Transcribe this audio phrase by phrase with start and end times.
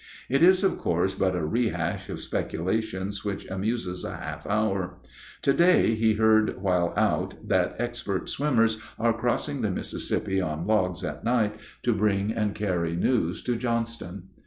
[0.29, 4.95] It is, of course, but a rehash of speculations which amuses a half hour.
[5.43, 11.03] To day he heard while out that expert swimmers are crossing the Mississippi on logs
[11.03, 14.23] at night to bring and carry news to Johnston.